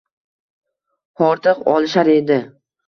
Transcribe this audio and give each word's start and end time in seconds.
Hordiq 1.23 1.63
olishar 1.77 2.15
edi 2.19 2.45